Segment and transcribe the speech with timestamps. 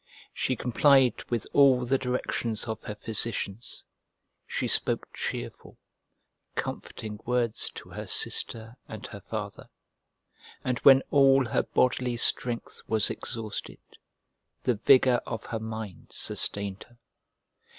[0.33, 3.83] She complied with all the directions of her physicians;
[4.47, 5.77] she spoke cheerful,
[6.55, 9.69] comforting words to her sister and her father;
[10.63, 13.77] and when all her bodily strength was exhausted,
[14.63, 16.97] the vigour of her mind sustained her.